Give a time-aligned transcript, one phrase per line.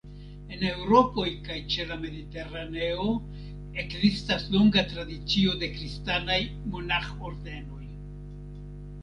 [0.53, 3.05] En Eŭropo kaj ĉe la Mediteraneo
[3.83, 6.41] ekzistas longa tradicio de kristanaj
[6.75, 7.85] monaĥ-ordenoj.